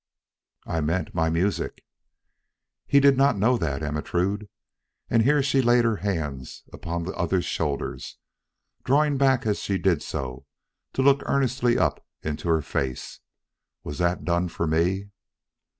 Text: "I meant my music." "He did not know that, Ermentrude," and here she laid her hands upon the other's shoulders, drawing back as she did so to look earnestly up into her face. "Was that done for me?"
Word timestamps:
"I 0.65 0.81
meant 0.81 1.13
my 1.13 1.29
music." 1.29 1.83
"He 2.87 2.99
did 2.99 3.17
not 3.17 3.37
know 3.37 3.55
that, 3.59 3.83
Ermentrude," 3.83 4.49
and 5.11 5.21
here 5.21 5.43
she 5.43 5.61
laid 5.61 5.85
her 5.85 5.97
hands 5.97 6.63
upon 6.73 7.03
the 7.03 7.11
other's 7.13 7.45
shoulders, 7.45 8.17
drawing 8.83 9.17
back 9.19 9.45
as 9.45 9.59
she 9.59 9.77
did 9.77 10.01
so 10.01 10.47
to 10.93 11.03
look 11.03 11.21
earnestly 11.27 11.77
up 11.77 12.03
into 12.23 12.49
her 12.49 12.63
face. 12.63 13.19
"Was 13.83 13.99
that 13.99 14.25
done 14.25 14.47
for 14.47 14.65
me?" 14.65 15.11